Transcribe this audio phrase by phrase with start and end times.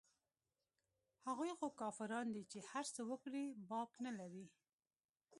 [1.27, 4.45] هغوى خو کافران دي چې هرڅه وکړي باک نه لري.